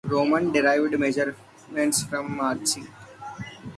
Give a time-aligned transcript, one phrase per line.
[0.03, 2.87] Romans derived measurements from marching.